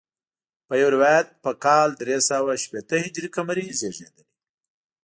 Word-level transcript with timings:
په 0.67 0.73
یو 0.81 0.89
روایت 0.95 1.27
په 1.43 1.51
کال 1.65 1.89
درې 2.01 2.17
سوه 2.29 2.51
شپېته 2.63 2.95
هجري 3.05 3.29
قمري 3.35 3.67
زیږېدلی. 3.79 4.25